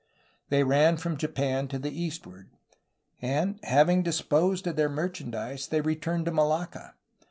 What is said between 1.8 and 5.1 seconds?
eastward; and, having disposed of their